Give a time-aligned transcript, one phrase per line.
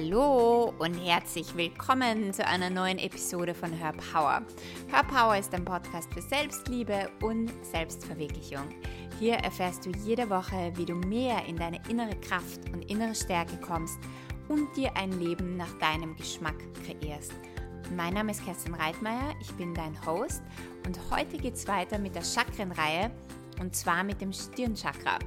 [0.00, 4.40] Hallo und herzlich willkommen zu einer neuen Episode von Her Power.
[4.90, 8.66] Her Power ist ein Podcast für Selbstliebe und Selbstverwirklichung.
[9.18, 13.58] Hier erfährst du jede Woche, wie du mehr in deine innere Kraft und innere Stärke
[13.58, 13.98] kommst
[14.48, 17.34] und dir ein Leben nach deinem Geschmack kreierst.
[17.94, 20.42] Mein Name ist Kerstin Reitmeier, ich bin dein Host
[20.86, 23.10] und heute geht es weiter mit der Chakrenreihe
[23.60, 25.18] und zwar mit dem Stirnchakra.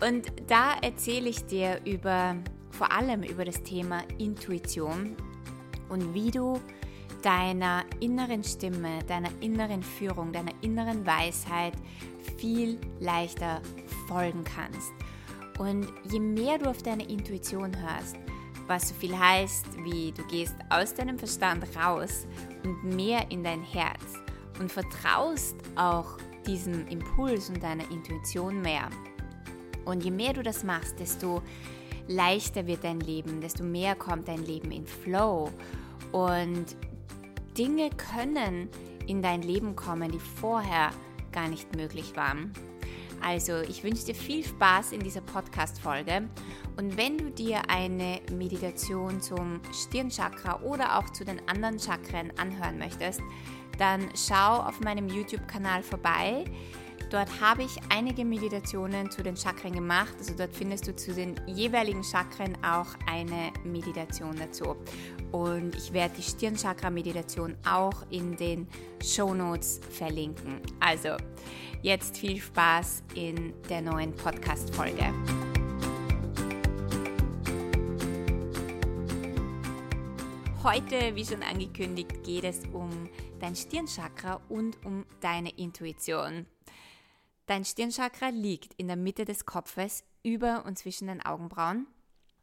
[0.00, 2.36] Und da erzähle ich dir über
[2.78, 5.16] vor allem über das Thema Intuition
[5.88, 6.60] und wie du
[7.22, 11.74] deiner inneren Stimme, deiner inneren Führung, deiner inneren Weisheit
[12.36, 13.60] viel leichter
[14.06, 14.92] folgen kannst.
[15.58, 18.16] Und je mehr du auf deine Intuition hörst,
[18.68, 22.28] was so viel heißt, wie du gehst aus deinem Verstand raus
[22.62, 24.22] und mehr in dein Herz
[24.60, 26.16] und vertraust auch
[26.46, 28.88] diesem Impuls und deiner Intuition mehr.
[29.84, 31.42] Und je mehr du das machst, desto
[32.08, 35.50] leichter wird dein Leben, desto mehr kommt dein Leben in Flow.
[36.10, 36.76] Und
[37.56, 38.68] Dinge können
[39.06, 40.90] in dein Leben kommen, die vorher
[41.32, 42.52] gar nicht möglich waren.
[43.20, 46.28] Also, ich wünsche dir viel Spaß in dieser Podcast-Folge.
[46.76, 52.78] Und wenn du dir eine Meditation zum Stirnchakra oder auch zu den anderen Chakren anhören
[52.78, 53.20] möchtest,
[53.78, 56.44] dann schau auf meinem YouTube-Kanal vorbei.
[57.10, 60.14] Dort habe ich einige Meditationen zu den Chakren gemacht.
[60.18, 64.76] Also dort findest du zu den jeweiligen Chakren auch eine Meditation dazu.
[65.32, 68.68] Und ich werde die Stirnchakra-Meditation auch in den
[69.02, 70.60] Show Notes verlinken.
[70.80, 71.16] Also
[71.80, 75.14] jetzt viel Spaß in der neuen Podcast-Folge.
[80.62, 82.90] Heute, wie schon angekündigt, geht es um
[83.40, 86.44] dein Stirnchakra und um deine Intuition.
[87.48, 91.86] Dein Stirnchakra liegt in der Mitte des Kopfes über und zwischen den Augenbrauen.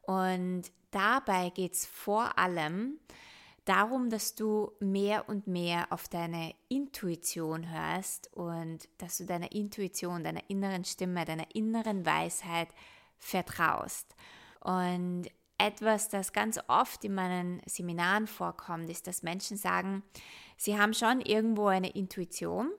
[0.02, 3.00] Und dabei geht es vor allem
[3.66, 10.24] darum, dass du mehr und mehr auf deine Intuition hörst und dass du deiner Intuition,
[10.24, 12.70] deiner inneren Stimme, deiner inneren Weisheit
[13.20, 14.16] vertraust.
[14.60, 15.28] Und
[15.60, 20.02] etwas, das ganz oft in meinen Seminaren vorkommt, ist, dass Menschen sagen,
[20.58, 22.72] sie haben schon irgendwo eine Intuition,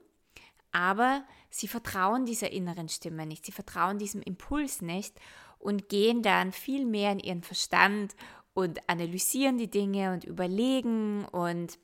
[0.76, 5.18] aber sie vertrauen dieser inneren Stimme nicht, sie vertrauen diesem Impuls nicht
[5.58, 8.14] und gehen dann viel mehr in ihren Verstand
[8.52, 11.78] und analysieren die Dinge und überlegen und,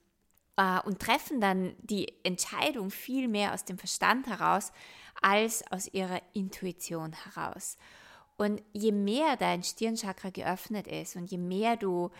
[0.59, 4.73] äh, und treffen dann die Entscheidung viel mehr aus dem Verstand heraus
[5.23, 7.79] als aus ihrer Intuition heraus.
[8.37, 12.11] Und je mehr dein Stirnchakra geöffnet ist und je mehr du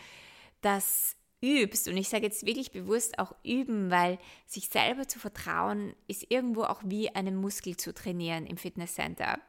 [0.61, 5.93] das übst, und ich sage jetzt wirklich bewusst auch üben, weil sich selber zu vertrauen
[6.07, 9.39] ist irgendwo auch wie einen Muskel zu trainieren im Fitnesscenter.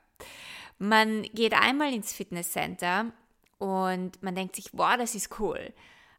[0.78, 3.12] Man geht einmal ins Fitnesscenter
[3.58, 5.72] und man denkt sich, wow, das ist cool.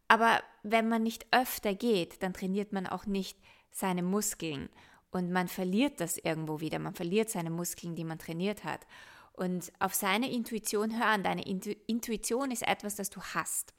[0.07, 3.37] Aber wenn man nicht öfter geht, dann trainiert man auch nicht
[3.71, 4.69] seine Muskeln
[5.11, 6.79] und man verliert das irgendwo wieder.
[6.79, 8.87] Man verliert seine Muskeln, die man trainiert hat.
[9.33, 11.23] Und auf seine Intuition hören.
[11.23, 13.74] Deine Intu Intuition ist etwas, das du hast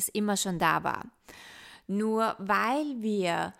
[0.00, 1.04] das immer schon da war.
[1.86, 3.52] Nur weil wir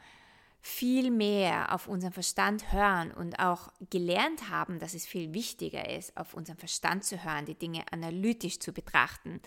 [0.63, 6.17] viel mehr auf unseren Verstand hören und auch gelernt haben, dass es viel wichtiger ist,
[6.17, 9.41] auf unseren Verstand zu hören, die Dinge analytisch zu betrachten,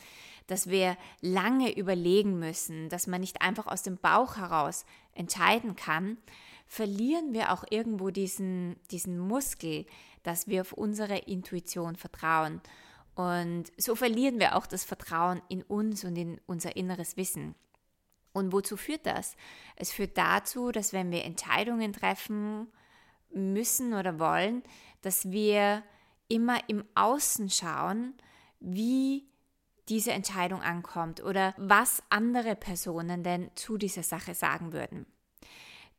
[0.48, 6.18] dass wir lange überlegen müssen, dass man nicht einfach aus dem Bauch heraus entscheiden kann,
[6.66, 9.86] verlieren wir auch irgendwo diesen, diesen Muskel,
[10.24, 12.60] dass wir auf unsere Intuition vertrauen
[13.16, 17.56] und so verlieren wir auch das Vertrauen in uns und in unser inneres Wissen.
[18.34, 19.36] Und wozu führt das?
[19.76, 22.68] Es führt dazu, dass wenn wir Entscheidungen treffen
[23.30, 24.64] müssen oder wollen,
[25.02, 25.84] dass wir
[26.28, 28.16] immer im Außen schauen,
[28.60, 29.28] wie
[29.90, 35.06] diese Entscheidung ankommt oder was andere Personen denn zu dieser Sache sagen würden.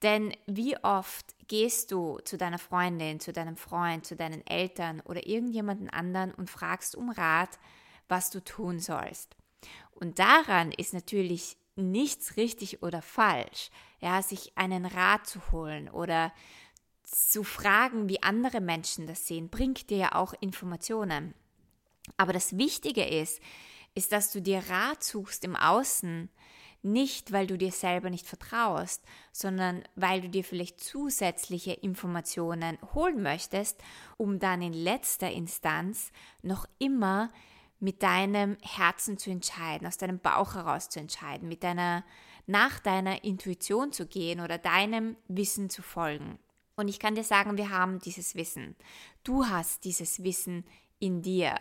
[0.03, 5.27] Denn wie oft gehst du zu deiner Freundin, zu deinem Freund, zu deinen Eltern oder
[5.27, 7.59] irgendjemanden anderen und fragst um Rat,
[8.09, 9.37] was du tun sollst?
[9.93, 13.71] Und daran ist natürlich nichts richtig oder falsch,
[14.01, 16.33] ja, sich einen Rat zu holen oder
[17.03, 21.35] zu fragen, wie andere Menschen das sehen, bringt dir ja auch Informationen.
[22.17, 23.41] Aber das Wichtige ist,
[23.95, 26.29] ist, dass du dir Rat suchst im Außen,
[26.85, 29.03] nicht, weil du dir selber nicht vertraust,
[29.33, 33.83] sondern weil du dir vielleicht zusätzliche Informationen holen möchtest,
[34.17, 37.31] um dann in letzter Instanz noch immer
[37.81, 42.05] mit deinem Herzen zu entscheiden, aus deinem Bauch heraus zu entscheiden, mit deiner,
[42.47, 46.39] nach deiner Intuition zu gehen oder deinem Wissen zu folgen.
[46.77, 48.75] Und ich kann dir sagen, wir haben dieses Wissen.
[49.23, 50.65] Du hast dieses Wissen
[50.99, 51.57] in dir.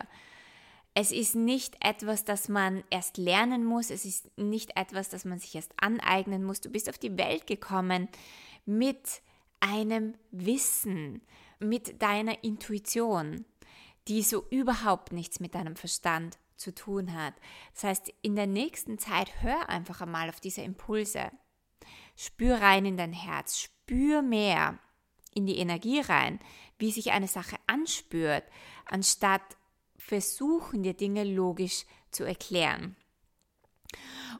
[0.94, 3.90] Es ist nicht etwas, das man erst lernen muss.
[3.90, 6.60] Es ist nicht etwas, das man sich erst aneignen muss.
[6.60, 8.08] Du bist auf die Welt gekommen
[8.64, 9.20] mit
[9.58, 11.20] einem Wissen,
[11.58, 13.44] mit deiner Intuition,
[14.06, 17.34] die so überhaupt nichts mit deinem Verstand zu tun hat.
[17.74, 21.30] Das heißt, in der nächsten Zeit hör einfach einmal auf diese Impulse.
[22.16, 24.78] Spür rein in dein Herz, spür mehr
[25.34, 26.38] in die Energie rein,
[26.78, 28.44] wie sich eine Sache anspürt,
[28.86, 29.42] anstatt
[30.04, 32.96] versuchen, dir Dinge logisch zu erklären.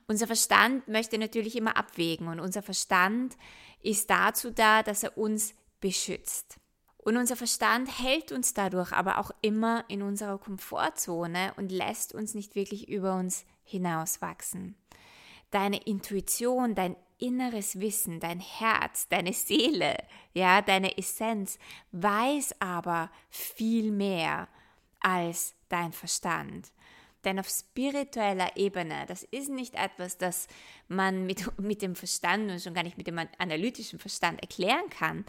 [0.06, 3.36] Unser Verstand möchte natürlich immer abwägen und unser Verstand
[3.82, 6.58] ist dazu da, dass er uns beschützt.
[6.98, 12.34] Und unser Verstand hält uns dadurch aber auch immer in unserer Komfortzone und lässt uns
[12.34, 14.76] nicht wirklich über uns hinauswachsen.
[15.50, 19.96] Deine Intuition, dein inneres Wissen, dein Herz, deine Seele,
[20.32, 21.58] ja, deine Essenz
[21.92, 24.48] weiß aber viel mehr
[25.04, 26.72] als dein Verstand.
[27.24, 30.46] Denn auf spiritueller Ebene, das ist nicht etwas, das
[30.88, 35.24] man mit, mit dem Verstand und schon gar nicht mit dem analytischen Verstand erklären kann.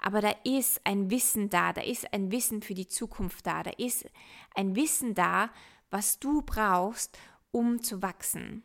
[0.00, 3.70] Aber da ist ein Wissen da, da ist ein Wissen für die Zukunft da, da
[3.78, 4.08] ist
[4.54, 5.50] ein Wissen da,
[5.90, 7.18] was du brauchst,
[7.50, 8.62] um zu wachsen.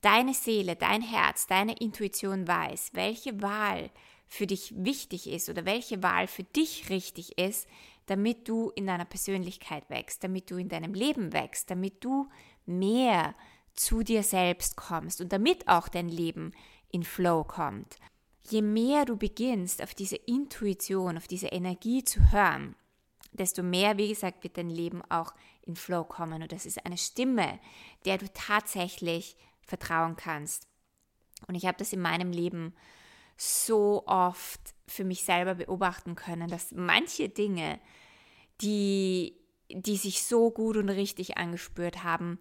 [0.00, 3.90] Deine Seele, dein Herz, deine Intuition weiß, welche Wahl
[4.26, 7.68] für dich wichtig ist oder welche Wahl für dich richtig ist,
[8.10, 12.28] damit du in deiner Persönlichkeit wächst, damit du in deinem Leben wächst, damit du
[12.66, 13.36] mehr
[13.74, 16.52] zu dir selbst kommst und damit auch dein Leben
[16.90, 17.96] in Flow kommt.
[18.48, 22.74] Je mehr du beginnst, auf diese Intuition, auf diese Energie zu hören,
[23.32, 26.42] desto mehr, wie gesagt, wird dein Leben auch in Flow kommen.
[26.42, 27.60] Und das ist eine Stimme,
[28.04, 30.66] der du tatsächlich vertrauen kannst.
[31.46, 32.74] Und ich habe das in meinem Leben
[33.36, 37.78] so oft für mich selber beobachten können, dass manche Dinge,
[38.60, 39.36] die,
[39.70, 42.38] die sich so gut und richtig angespürt haben,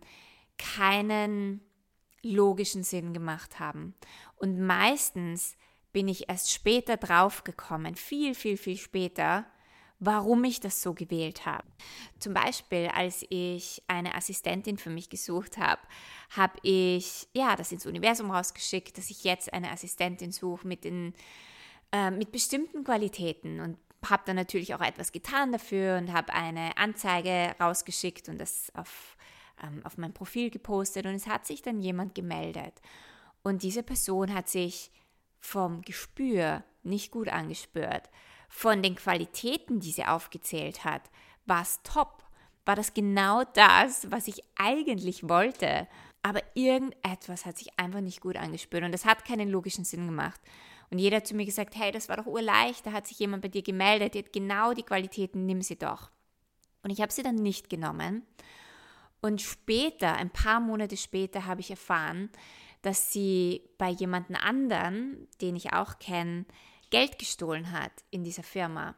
[0.57, 1.61] keinen
[2.21, 3.95] logischen Sinn gemacht haben.
[4.35, 5.55] Und meistens
[5.91, 9.45] bin ich erst später draufgekommen, viel, viel, viel später,
[9.99, 11.67] warum ich das so gewählt habe.
[12.19, 15.81] Zum Beispiel, als ich eine Assistentin für mich gesucht habe,
[16.29, 21.13] habe ich ja das ins Universum rausgeschickt, dass ich jetzt eine Assistentin suche mit den
[21.91, 23.77] äh, mit bestimmten Qualitäten und
[24.07, 29.17] habe dann natürlich auch etwas getan dafür und habe eine Anzeige rausgeschickt und das auf,
[29.63, 32.81] ähm, auf mein Profil gepostet und es hat sich dann jemand gemeldet.
[33.43, 34.91] Und diese Person hat sich
[35.39, 38.09] vom Gespür nicht gut angespürt.
[38.49, 41.03] Von den Qualitäten, die sie aufgezählt hat,
[41.45, 42.23] war es top.
[42.65, 45.87] War das genau das, was ich eigentlich wollte.
[46.21, 50.41] Aber irgendetwas hat sich einfach nicht gut angespürt und das hat keinen logischen Sinn gemacht.
[50.91, 53.43] Und jeder hat zu mir gesagt, hey, das war doch urleicht, da hat sich jemand
[53.43, 56.09] bei dir gemeldet, die hat genau die Qualitäten, nimm sie doch.
[56.83, 58.23] Und ich habe sie dann nicht genommen.
[59.21, 62.29] Und später, ein paar Monate später, habe ich erfahren,
[62.81, 66.45] dass sie bei jemandem anderen, den ich auch kenne,
[66.89, 68.95] Geld gestohlen hat in dieser Firma.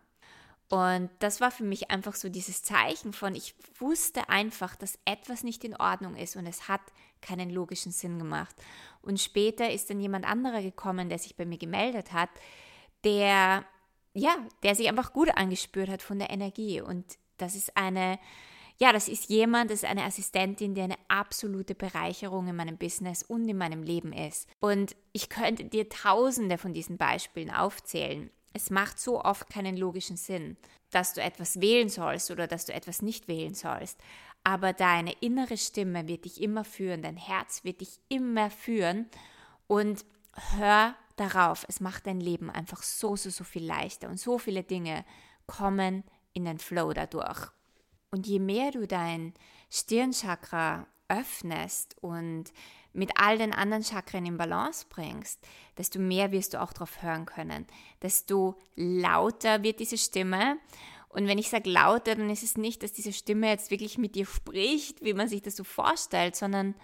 [0.70, 5.44] Und das war für mich einfach so dieses Zeichen von, ich wusste einfach, dass etwas
[5.44, 6.82] nicht in Ordnung ist und es hat
[7.22, 8.56] keinen logischen Sinn gemacht.
[9.02, 12.30] Und später ist dann jemand anderer gekommen, der sich bei mir gemeldet hat,
[13.04, 13.66] der,
[14.14, 16.82] ja, der sich einfach gut angespürt hat von der Energie.
[16.82, 17.06] Und
[17.38, 18.20] das ist eine,
[18.78, 23.24] ja, das ist jemand, das ist eine Assistentin, die eine absolute Bereicherung in meinem Business
[23.24, 24.48] und in meinem Leben ist.
[24.60, 28.30] Und ich könnte dir tausende von diesen Beispielen aufzählen.
[28.54, 30.58] Es macht so oft keinen logischen Sinn,
[30.90, 34.00] dass du etwas wählen sollst oder dass du etwas nicht wählen sollst.
[34.44, 39.08] Aber deine innere Stimme wird dich immer führen, dein Herz wird dich immer führen
[39.68, 40.04] und
[40.56, 41.66] hör darauf.
[41.68, 45.06] Es macht dein Leben einfach so, so, so viel leichter und so viele Dinge
[45.46, 47.52] kommen in den Flow dadurch.
[48.10, 49.34] Und je mehr du dein
[49.70, 52.46] Stirnchakra öffnest und
[52.94, 55.40] mit all den anderen Chakren in Balance bringst,
[55.78, 57.66] desto mehr wirst du auch darauf hören können,
[58.02, 60.58] desto lauter wird diese Stimme.
[61.14, 64.16] Und wenn ich sage lauter, dann ist es nicht, dass diese Stimme jetzt wirklich mit
[64.16, 66.76] dir spricht, wie man sich das so vorstellt, sondern,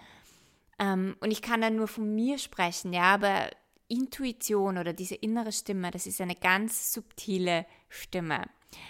[0.79, 3.49] ähm, und ich kann dann nur von mir sprechen, ja, aber
[3.87, 8.43] Intuition oder diese innere Stimme, das ist eine ganz subtile Stimme.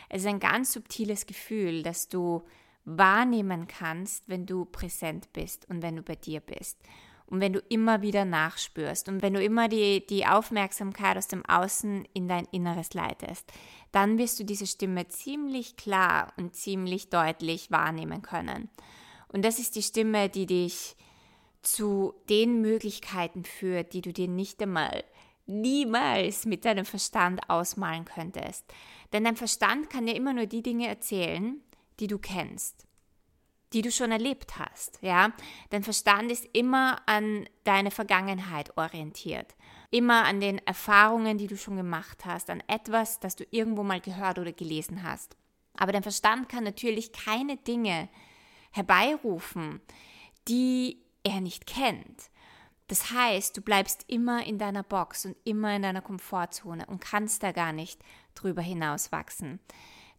[0.09, 2.43] Es ist ein ganz subtiles Gefühl, das du
[2.83, 6.79] wahrnehmen kannst, wenn du präsent bist und wenn du bei dir bist.
[7.27, 11.45] Und wenn du immer wieder nachspürst und wenn du immer die, die Aufmerksamkeit aus dem
[11.45, 13.51] Außen in dein Inneres leitest,
[13.91, 18.69] dann wirst du diese Stimme ziemlich klar und ziemlich deutlich wahrnehmen können.
[19.27, 20.95] Und das ist die Stimme, die dich
[21.61, 25.03] zu den Möglichkeiten führt, die du dir nicht einmal,
[25.47, 28.65] niemals mit deinem Verstand ausmalen könntest.
[29.11, 31.61] Denn dein Verstand kann dir immer nur die Dinge erzählen,
[31.99, 32.86] die du kennst.
[33.73, 34.99] Die du schon erlebt hast.
[35.01, 35.33] Ja?
[35.69, 39.55] Dein Verstand ist immer an deine Vergangenheit orientiert.
[39.91, 44.01] Immer an den Erfahrungen, die du schon gemacht hast, an etwas, das du irgendwo mal
[44.01, 45.37] gehört oder gelesen hast.
[45.77, 48.09] Aber dein Verstand kann natürlich keine Dinge
[48.71, 49.79] herbeirufen,
[50.47, 52.29] die er nicht kennt.
[52.87, 57.43] Das heißt, du bleibst immer in deiner Box und immer in deiner Komfortzone und kannst
[57.43, 58.01] da gar nicht
[58.33, 59.59] drüber hinaus wachsen.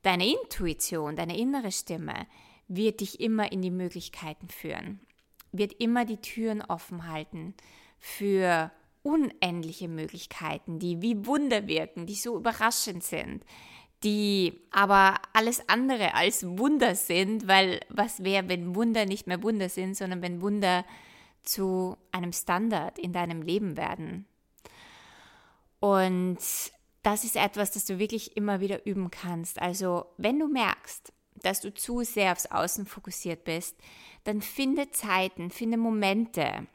[0.02, 2.26] Deine Intuition, deine innere Stimme
[2.68, 5.00] wird dich immer in die Möglichkeiten führen,
[5.52, 7.54] wird immer die Türen offen halten
[7.98, 8.70] für
[9.02, 13.44] unendliche Möglichkeiten, die wie Wunder wirken, die so überraschend sind,
[14.04, 19.68] die aber alles andere als Wunder sind, weil was wäre, wenn Wunder nicht mehr Wunder
[19.68, 20.84] sind, sondern wenn Wunder
[21.42, 24.26] zu einem Standard in deinem Leben werden.
[25.80, 26.38] Und
[27.02, 29.60] das ist etwas, das du wirklich immer wieder üben kannst.
[29.60, 33.76] Also wenn du merkst, dass du zu sehr aufs Außen fokussiert bist,
[34.24, 36.66] dann finde Zeiten, finde Momente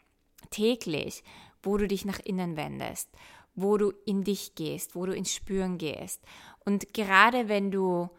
[0.49, 1.23] täglich,
[1.61, 3.09] wo du dich nach innen wendest,
[3.55, 6.21] wo du in dich gehst, wo du ins Spüren gehst.
[6.65, 8.09] Und gerade wenn du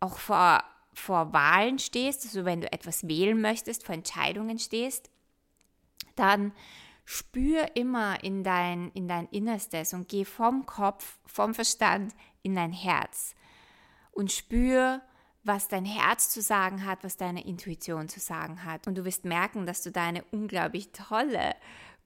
[0.00, 0.62] auch vor,
[0.94, 5.10] vor Wahlen stehst, also wenn du etwas wählen möchtest, vor Entscheidungen stehst,
[6.16, 6.52] dann
[7.04, 12.72] spür immer in dein, in dein Innerstes und geh vom Kopf, vom Verstand in dein
[12.72, 13.34] Herz
[14.12, 15.00] und spür,
[15.44, 18.86] was dein Herz zu sagen hat, was deine Intuition zu sagen hat.
[18.86, 21.54] Und du wirst merken, dass du da eine unglaublich tolle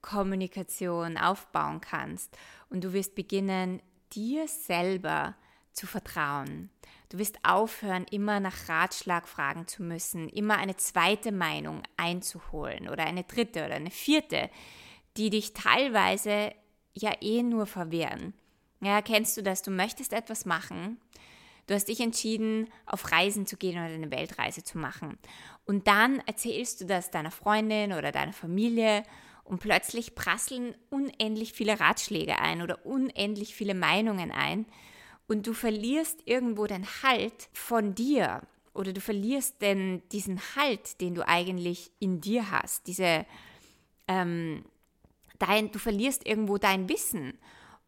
[0.01, 2.35] Kommunikation aufbauen kannst.
[2.69, 3.81] Und du wirst beginnen,
[4.13, 5.35] dir selber
[5.71, 6.71] zu vertrauen.
[7.09, 13.05] Du wirst aufhören, immer nach Ratschlag fragen zu müssen, immer eine zweite Meinung einzuholen oder
[13.05, 14.49] eine dritte oder eine vierte,
[15.15, 16.53] die dich teilweise
[16.93, 18.33] ja eh nur verwirren.
[18.81, 19.61] Ja, kennst du das?
[19.61, 20.99] Du möchtest etwas machen
[21.67, 25.17] Du hast dich entschieden, auf Reisen zu gehen oder eine Weltreise zu machen.
[25.65, 29.03] Und dann erzählst du das deiner Freundin oder deiner Familie
[29.43, 34.65] und plötzlich prasseln unendlich viele Ratschläge ein oder unendlich viele Meinungen ein
[35.27, 38.41] und du verlierst irgendwo den Halt von dir
[38.73, 43.25] oder du verlierst denn diesen Halt, den du eigentlich in dir hast, diese
[44.07, 44.63] ähm,
[45.39, 47.37] dein, du verlierst irgendwo dein Wissen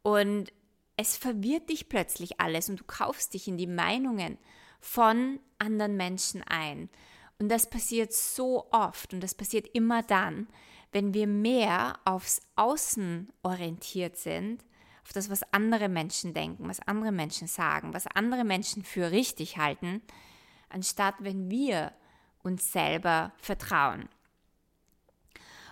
[0.02, 0.52] und
[1.00, 4.38] es verwirrt dich plötzlich alles und du kaufst dich in die Meinungen
[4.82, 6.90] von anderen Menschen ein.
[7.38, 10.50] Und das passiert so oft und das passiert immer dann,
[10.92, 14.66] wenn wir mehr aufs Außen orientiert sind,
[15.06, 19.58] auf das, was andere Menschen denken, was andere Menschen sagen, was andere Menschen für richtig
[19.58, 20.02] halten,
[20.68, 21.94] anstatt wenn wir
[22.44, 24.10] uns selber vertrauen.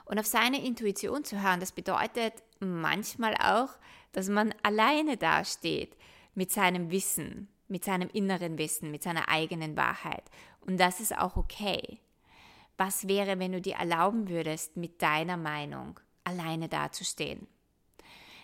[0.05, 3.69] Und auf seine Intuition zu hören, das bedeutet manchmal auch,
[4.11, 5.95] dass man alleine dasteht
[6.35, 10.23] mit seinem Wissen, mit seinem inneren Wissen, mit seiner eigenen Wahrheit.
[10.61, 11.99] Und das ist auch okay.
[12.77, 17.47] Was wäre, wenn du dir erlauben würdest, mit deiner Meinung alleine dazustehen?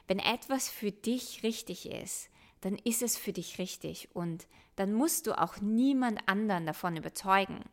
[0.07, 2.29] Wenn etwas für dich richtig ist,
[2.61, 7.63] dann ist es für dich richtig und dann musst du auch niemand anderen davon überzeugen.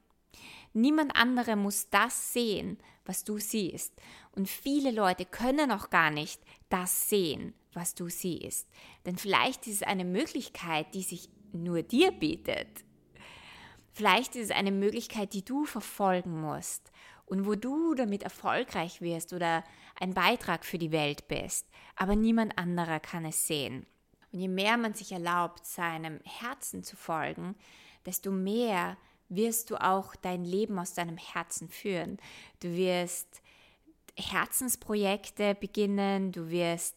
[0.72, 3.92] Niemand andere muss das sehen, was du siehst.
[4.32, 8.68] Und viele Leute können auch gar nicht das sehen, was du siehst.
[9.04, 12.84] Denn vielleicht ist es eine Möglichkeit, die sich nur dir bietet.
[13.92, 16.90] Vielleicht ist es eine Möglichkeit, die du verfolgen musst
[17.26, 19.64] und wo du damit erfolgreich wirst oder
[19.98, 21.66] ein Beitrag für die Welt bist.
[21.96, 23.86] Aber niemand anderer kann es sehen.
[24.32, 27.56] Und je mehr man sich erlaubt, seinem Herzen zu folgen,
[28.06, 28.96] desto mehr
[29.30, 32.18] wirst du auch dein Leben aus deinem Herzen führen.
[32.60, 33.40] Du wirst
[34.16, 36.96] Herzensprojekte beginnen, du wirst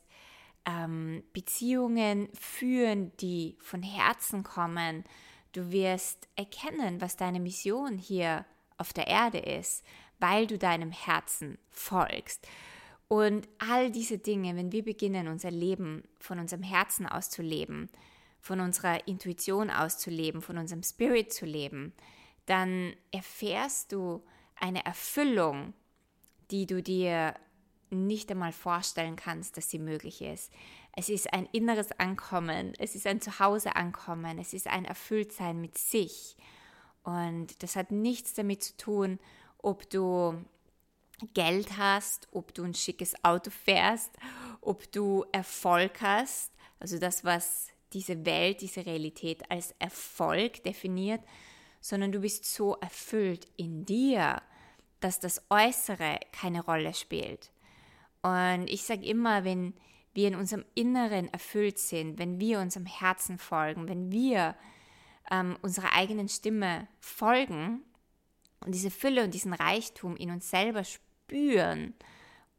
[0.65, 5.03] ähm, Beziehungen führen, die von Herzen kommen.
[5.53, 8.45] Du wirst erkennen, was deine Mission hier
[8.77, 9.85] auf der Erde ist,
[10.19, 12.47] weil du deinem Herzen folgst.
[13.07, 17.89] Und all diese Dinge, wenn wir beginnen, unser Leben von unserem Herzen aus zu leben,
[18.39, 21.93] von unserer Intuition aus zu leben, von unserem Spirit zu leben,
[22.45, 24.23] dann erfährst du
[24.55, 25.73] eine Erfüllung,
[26.51, 27.35] die du dir
[27.89, 30.51] nicht einmal vorstellen kannst, dass sie möglich ist.
[30.95, 35.77] Es ist ein inneres Ankommen, es ist ein Zuhause ankommen, es ist ein Erfülltsein mit
[35.77, 36.35] sich.
[37.03, 39.19] Und das hat nichts damit zu tun,
[39.59, 40.43] ob du
[41.33, 44.11] Geld hast, ob du ein schickes Auto fährst,
[44.61, 51.21] ob du Erfolg hast, also das, was diese Welt, diese Realität als Erfolg definiert,
[51.83, 54.41] sondern du bist so erfüllt in dir,
[55.01, 57.51] dass das Äußere keine Rolle spielt.
[58.21, 59.73] Und ich sage immer, wenn
[60.13, 64.55] wir in unserem Inneren erfüllt sind, wenn wir unserem Herzen folgen, wenn wir
[65.29, 67.81] ähm, unserer eigenen Stimme folgen
[68.61, 71.95] und diese Fülle und diesen Reichtum in uns selber spüren,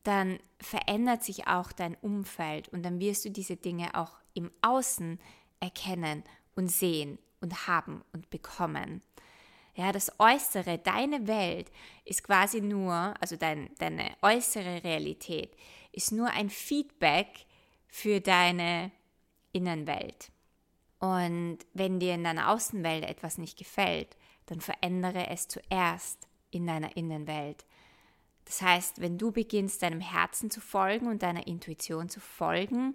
[0.02, 5.18] dann verändert sich auch dein Umfeld und dann wirst du diese Dinge auch im Außen
[5.60, 6.24] erkennen
[6.56, 9.02] und sehen und haben und bekommen.
[9.74, 11.70] Ja, das Äußere, deine Welt
[12.04, 15.56] ist quasi nur, also dein, deine äußere Realität
[15.90, 17.46] ist nur ein Feedback
[17.88, 18.90] für deine
[19.52, 20.30] Innenwelt.
[20.98, 24.16] Und wenn dir in deiner Außenwelt etwas nicht gefällt,
[24.46, 27.64] dann verändere es zuerst in deiner Innenwelt.
[28.44, 32.94] Das heißt, wenn du beginnst, deinem Herzen zu folgen und deiner Intuition zu folgen,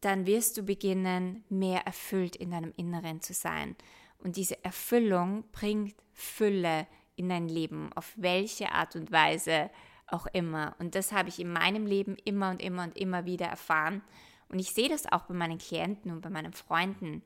[0.00, 3.76] dann wirst du beginnen, mehr erfüllt in deinem Inneren zu sein.
[4.22, 6.86] Und diese Erfüllung bringt Fülle
[7.16, 9.70] in dein Leben, auf welche Art und Weise
[10.06, 10.76] auch immer.
[10.78, 14.02] Und das habe ich in meinem Leben immer und immer und immer wieder erfahren.
[14.48, 17.22] Und ich sehe das auch bei meinen Klienten und bei meinen Freunden,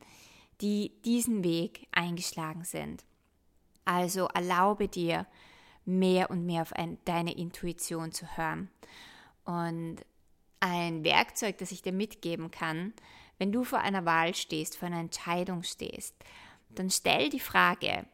[0.61, 3.05] die diesen Weg eingeschlagen sind.
[3.85, 5.27] Also erlaube dir,
[5.85, 8.71] mehr und mehr auf ein, deine Intuition zu hören.
[9.45, 9.99] Und
[10.61, 12.93] ein Werkzeug, das ich dir mitgeben kann,
[13.39, 16.17] wenn du vor einer Wahl stehst, vor einer Entscheidung stehst,
[16.79, 18.07] dann stell die Frage,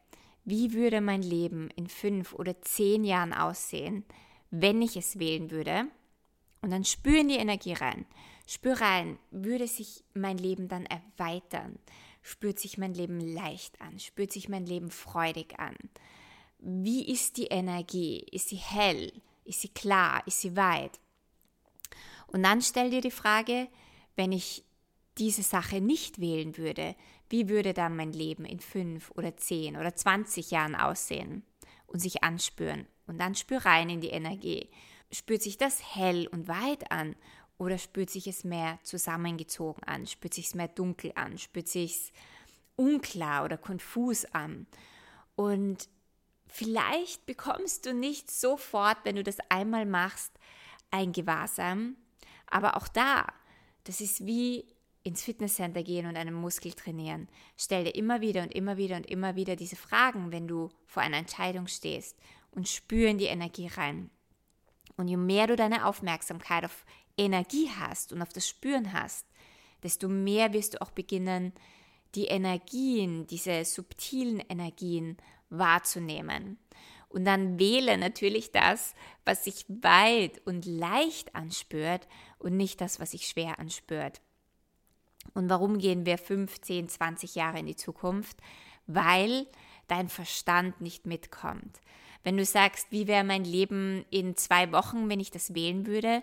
[0.44, 4.04] wie würde mein Leben in fünf oder zehn Jahren aussehen,
[4.50, 5.86] wenn ich es wählen würde?
[6.60, 8.06] Und dann spür in die Energie rein.
[8.46, 11.78] Spür rein, würde sich mein Leben dann erweitern?
[12.22, 13.98] Spürt sich mein Leben leicht an?
[13.98, 15.76] Spürt sich mein Leben freudig an?
[16.58, 18.18] Wie ist die Energie?
[18.30, 19.12] Ist sie hell?
[19.44, 20.22] Ist sie klar?
[20.26, 21.00] Ist sie weit?
[22.28, 23.68] Und dann stell dir die Frage,
[24.16, 24.64] wenn ich
[25.18, 26.94] diese Sache nicht wählen würde,
[27.32, 31.42] wie würde dann mein Leben in fünf oder zehn oder zwanzig Jahren aussehen
[31.86, 32.86] und sich anspüren?
[33.06, 34.68] Und dann spür rein in die Energie.
[35.10, 37.16] Spürt sich das hell und weit an
[37.56, 40.06] oder spürt sich es mehr zusammengezogen an?
[40.06, 41.38] Spürt sich es mehr dunkel an?
[41.38, 42.12] Spürt sich es
[42.76, 44.66] unklar oder konfus an?
[45.34, 45.88] Und
[46.48, 50.32] vielleicht bekommst du nicht sofort, wenn du das einmal machst,
[50.90, 51.96] ein Gewahrsam.
[52.46, 53.26] Aber auch da,
[53.84, 54.66] das ist wie
[55.04, 57.28] ins Fitnesscenter gehen und einen Muskel trainieren.
[57.56, 61.02] Stell dir immer wieder und immer wieder und immer wieder diese Fragen, wenn du vor
[61.02, 62.16] einer Entscheidung stehst
[62.50, 64.10] und spür in die Energie rein.
[64.96, 66.84] Und je mehr du deine Aufmerksamkeit auf
[67.16, 69.26] Energie hast und auf das Spüren hast,
[69.82, 71.52] desto mehr wirst du auch beginnen,
[72.14, 75.16] die Energien, diese subtilen Energien
[75.48, 76.58] wahrzunehmen.
[77.08, 83.10] Und dann wähle natürlich das, was sich weit und leicht anspürt und nicht das, was
[83.10, 84.20] sich schwer anspürt.
[85.34, 88.36] Und warum gehen wir 15, 20 Jahre in die Zukunft?
[88.86, 89.46] Weil
[89.88, 91.80] dein Verstand nicht mitkommt.
[92.24, 96.22] Wenn du sagst, wie wäre mein Leben in zwei Wochen, wenn ich das wählen würde,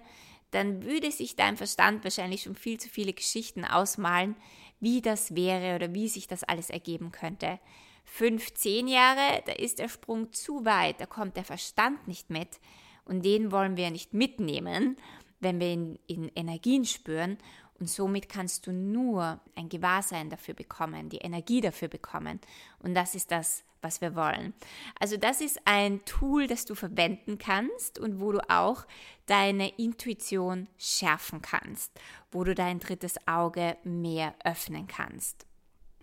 [0.52, 4.36] dann würde sich dein Verstand wahrscheinlich schon viel zu viele Geschichten ausmalen,
[4.80, 7.60] wie das wäre oder wie sich das alles ergeben könnte.
[8.06, 12.60] Fünf, zehn Jahre, da ist der Sprung zu weit, da kommt der Verstand nicht mit
[13.06, 14.98] und den wollen wir nicht mitnehmen,
[15.39, 17.38] wenn wir ihn in Energien spüren
[17.79, 22.39] und somit kannst du nur ein Gewahrsein dafür bekommen, die Energie dafür bekommen.
[22.79, 24.53] Und das ist das, was wir wollen.
[24.99, 28.85] Also das ist ein Tool, das du verwenden kannst und wo du auch
[29.25, 31.91] deine Intuition schärfen kannst,
[32.31, 35.45] wo du dein drittes Auge mehr öffnen kannst.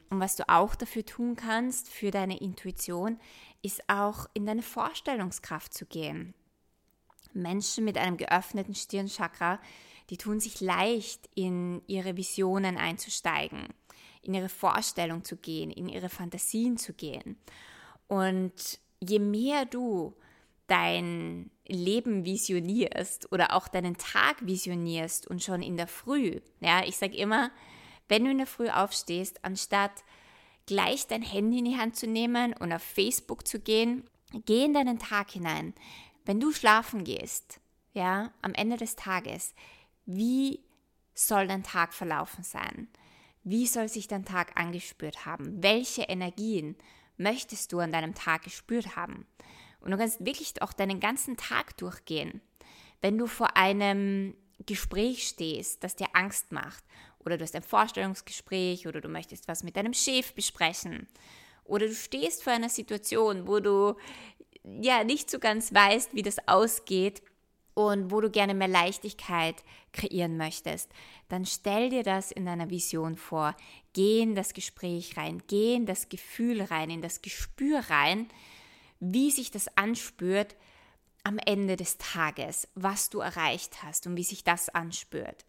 [0.09, 3.19] Und was du auch dafür tun kannst, für deine Intuition,
[3.63, 6.35] ist auch in deine Vorstellungskraft zu gehen.
[7.33, 9.61] Menschen mit einem geöffneten Stirnchakra
[10.11, 13.69] die tun sich leicht, in ihre Visionen einzusteigen,
[14.23, 17.37] in ihre Vorstellung zu gehen, in ihre Fantasien zu gehen.
[18.09, 20.15] Und je mehr du
[20.67, 26.97] dein Leben visionierst oder auch deinen Tag visionierst und schon in der Früh, ja, ich
[26.97, 27.51] sage immer,
[28.09, 30.05] wenn du in der Früh aufstehst, anstatt
[30.67, 34.05] gleich dein Handy in die Hand zu nehmen und auf Facebook zu gehen,
[34.45, 35.75] geh in deinen Tag hinein.
[36.25, 37.61] Wenn du schlafen gehst,
[37.95, 39.55] ja, am Ende des Tages,
[40.07, 40.61] wie
[41.15, 42.89] soll dein Tag verlaufen sein?
[43.43, 45.63] Wie soll sich dein Tag angespürt haben?
[45.63, 46.77] Welche Energien
[47.17, 49.27] möchtest du an deinem Tag gespürt haben?
[49.81, 52.41] Und du kannst wirklich auch deinen ganzen Tag durchgehen.
[53.01, 56.83] Wenn du vor einem Gespräch stehst, das dir Angst macht,
[57.25, 61.07] oder du hast ein Vorstellungsgespräch, oder du möchtest was mit deinem Chef besprechen,
[61.65, 63.95] oder du stehst vor einer Situation, wo du
[64.65, 67.23] ja nicht so ganz weißt, wie das ausgeht,
[67.77, 69.63] und wo du gerne mehr Leichtigkeit
[69.93, 70.91] kreieren möchtest,
[71.29, 73.55] dann stell dir das in deiner Vision vor.
[73.93, 78.29] Geh in das Gespräch rein, geh in das Gefühl rein, in das Gespür rein,
[78.99, 80.57] wie sich das anspürt
[81.23, 85.45] am Ende des Tages, was du erreicht hast und wie sich das anspürt.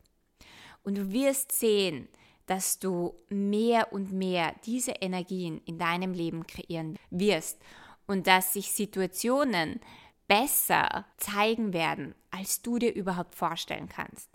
[0.83, 2.09] Und du wirst sehen,
[2.45, 7.57] dass du mehr und mehr diese Energien in deinem Leben kreieren wirst
[8.05, 9.79] und dass sich Situationen
[10.27, 14.29] besser zeigen werden, als du dir überhaupt vorstellen kannst.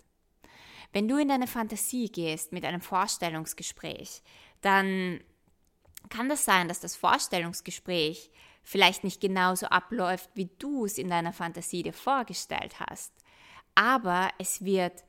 [0.91, 4.21] Wenn du in deine Fantasie gehst mit einem Vorstellungsgespräch,
[4.61, 5.19] dann
[6.09, 8.31] kann das sein, dass das Vorstellungsgespräch
[8.63, 13.11] vielleicht nicht genauso abläuft, wie du es in deiner Fantasie dir vorgestellt hast.
[13.75, 15.03] Aber es wird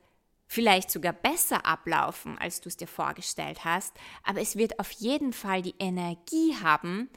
[0.47, 3.93] vielleicht sogar besser ablaufen, als du es dir vorgestellt hast.
[4.23, 7.09] Aber es wird auf jeden Fall die Energie haben,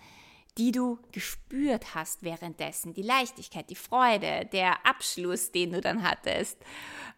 [0.59, 2.93] die du gespürt hast währenddessen.
[2.93, 6.59] Die Leichtigkeit, die Freude, der Abschluss, den du dann hattest.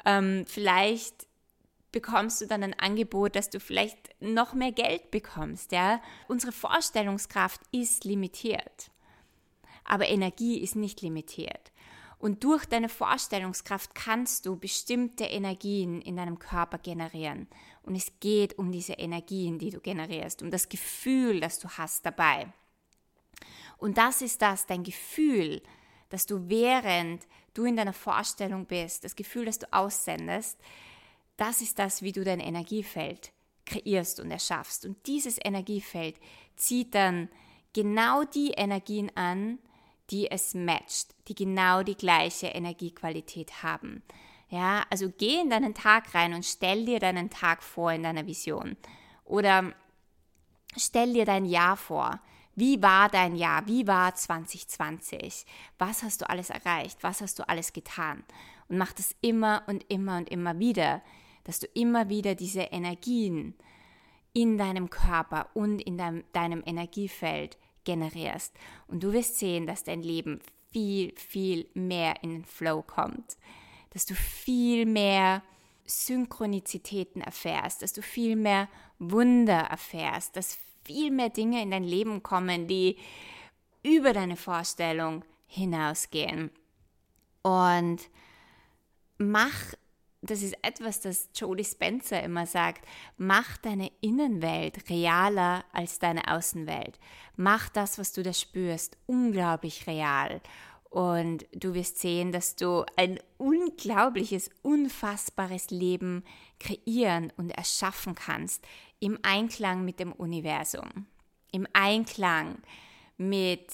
[0.05, 1.26] Ähm, vielleicht
[1.90, 5.72] bekommst du dann ein Angebot, dass du vielleicht noch mehr Geld bekommst.
[5.72, 6.00] Ja?
[6.29, 8.90] Unsere Vorstellungskraft ist limitiert,
[9.85, 11.72] aber Energie ist nicht limitiert.
[12.18, 17.48] Und durch deine Vorstellungskraft kannst du bestimmte Energien in deinem Körper generieren.
[17.83, 22.05] Und es geht um diese Energien, die du generierst, um das Gefühl, das du hast
[22.05, 22.53] dabei.
[23.81, 25.62] Und das ist das, dein Gefühl,
[26.11, 30.59] dass du während du in deiner Vorstellung bist, das Gefühl, das du aussendest,
[31.37, 33.33] das ist das, wie du dein Energiefeld
[33.64, 34.85] kreierst und erschaffst.
[34.85, 36.16] Und dieses Energiefeld
[36.57, 37.29] zieht dann
[37.73, 39.59] genau die Energien an,
[40.11, 44.03] die es matcht, die genau die gleiche Energiequalität haben.
[44.49, 48.27] Ja, also geh in deinen Tag rein und stell dir deinen Tag vor in deiner
[48.27, 48.77] Vision.
[49.25, 49.73] Oder
[50.77, 52.21] stell dir dein Jahr vor.
[52.54, 53.66] Wie war dein Jahr?
[53.66, 55.46] Wie war 2020?
[55.78, 56.98] Was hast du alles erreicht?
[57.02, 58.24] Was hast du alles getan?
[58.68, 61.02] Und mach das immer und immer und immer wieder
[61.44, 63.54] dass du immer wieder diese Energien
[64.32, 68.54] in deinem Körper und in deinem, deinem Energiefeld generierst.
[68.86, 73.36] Und du wirst sehen, dass dein Leben viel, viel mehr in den Flow kommt.
[73.90, 75.42] Dass du viel mehr
[75.86, 78.68] Synchronizitäten erfährst, dass du viel mehr
[79.00, 80.56] Wunder erfährst, dass
[80.90, 82.96] viel mehr Dinge in dein Leben kommen, die
[83.85, 86.50] über deine Vorstellung hinausgehen.
[87.42, 88.00] Und
[89.18, 89.55] mach
[90.22, 96.98] das ist etwas, das Jodie Spencer immer sagt, mach deine Innenwelt realer als deine Außenwelt.
[97.37, 100.42] Mach das, was du da spürst, unglaublich real.
[100.90, 106.24] Und du wirst sehen, dass du ein unglaubliches, unfassbares Leben
[106.59, 108.66] kreieren und erschaffen kannst
[108.98, 111.07] im Einklang mit dem Universum,
[111.53, 112.59] im Einklang
[113.16, 113.68] mit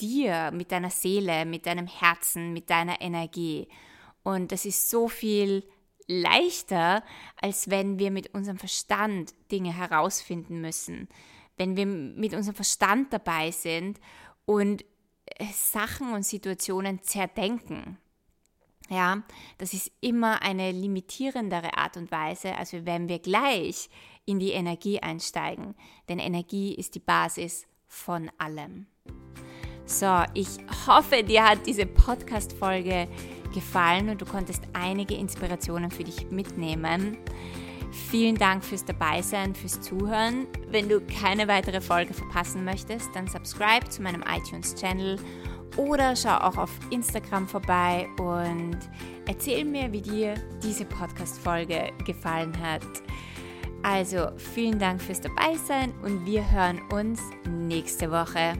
[0.00, 3.68] dir, mit deiner Seele, mit deinem Herzen, mit deiner Energie.
[4.22, 5.64] Und das ist so viel
[6.06, 7.04] leichter,
[7.36, 11.08] als wenn wir mit unserem Verstand Dinge herausfinden müssen.
[11.58, 14.00] Wenn wir mit unserem Verstand dabei sind
[14.46, 14.84] und
[15.52, 17.98] Sachen und Situationen zerdenken.
[18.90, 19.22] Ja,
[19.58, 23.90] das ist immer eine limitierendere Art und Weise, als wenn wir gleich
[24.24, 25.74] in die Energie einsteigen.
[26.08, 28.86] Denn Energie ist die Basis von allem.
[29.84, 30.48] So, ich
[30.86, 33.08] hoffe, dir hat diese Podcast-Folge
[33.52, 37.18] gefallen und du konntest einige Inspirationen für dich mitnehmen.
[37.90, 40.46] Vielen Dank fürs Dabeisein, fürs Zuhören.
[40.68, 45.18] Wenn du keine weitere Folge verpassen möchtest, dann subscribe zu meinem iTunes-Channel
[45.76, 48.78] oder schau auch auf Instagram vorbei und
[49.26, 52.82] erzähl mir, wie dir diese Podcast-Folge gefallen hat.
[53.82, 58.54] Also vielen Dank fürs Dabeisein und wir hören uns nächste Woche.